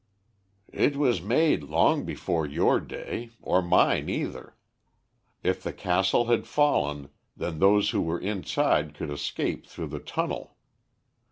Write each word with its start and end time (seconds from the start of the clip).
"It 0.73 0.95
was 0.95 1.21
made 1.21 1.61
long 1.61 2.05
before 2.05 2.43
your 2.47 2.79
day, 2.79 3.29
or 3.39 3.61
mine 3.61 4.09
either. 4.09 4.55
If 5.43 5.61
the 5.61 5.73
castle 5.73 6.25
had 6.25 6.47
fallen, 6.47 7.09
then 7.37 7.59
those 7.59 7.91
who 7.91 8.01
were 8.01 8.19
inside 8.19 8.95
could 8.95 9.11
escape 9.11 9.67
through 9.67 9.89
the 9.89 9.99
tunnel. 9.99 10.57